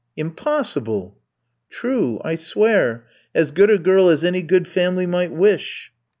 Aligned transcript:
"Impossible!" 0.17 1.15
"True, 1.69 2.19
I 2.25 2.35
swear; 2.35 3.05
as 3.35 3.51
good 3.51 3.69
a 3.69 3.77
girl 3.77 4.09
as 4.09 4.23
any 4.23 4.41
good 4.41 4.67
family 4.67 5.05
might 5.05 5.31
wish." 5.31 5.91